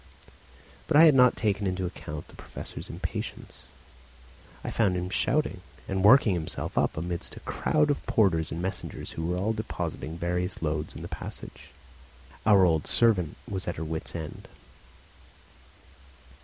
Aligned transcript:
But 0.87 0.97
I 0.97 1.03
had 1.03 1.13
not 1.13 1.35
taken 1.37 1.67
into 1.67 1.85
account 1.85 2.27
the 2.29 2.35
Professor's 2.35 2.89
impatience. 2.89 3.65
I 4.63 4.71
found 4.71 4.97
him 4.97 5.11
shouting 5.11 5.61
and 5.87 6.03
working 6.03 6.33
himself 6.33 6.75
up 6.75 6.97
amidst 6.97 7.35
a 7.37 7.41
crowd 7.41 7.91
of 7.91 8.03
porters 8.07 8.51
and 8.51 8.59
messengers 8.63 9.11
who 9.11 9.23
were 9.23 9.37
all 9.37 9.53
depositing 9.53 10.17
various 10.17 10.63
loads 10.63 10.95
in 10.95 11.03
the 11.03 11.07
passage. 11.07 11.69
Our 12.47 12.65
old 12.65 12.87
servant 12.87 13.37
was 13.47 13.67
at 13.67 13.75
her 13.75 13.85
wits' 13.85 14.15
end. 14.15 14.47